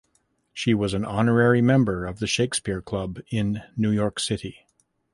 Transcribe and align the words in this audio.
She 0.51 0.73
was 0.73 0.95
an 0.95 1.05
honorary 1.05 1.61
member 1.61 2.07
of 2.07 2.17
the 2.17 2.25
Shakespeare 2.25 2.81
Club 2.81 3.19
in 3.29 3.61
New 3.77 3.91
York 3.91 4.19
City. 4.19 4.65